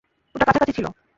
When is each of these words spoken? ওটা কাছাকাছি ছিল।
ওটা 0.35 0.45
কাছাকাছি 0.45 0.73
ছিল। 0.73 0.85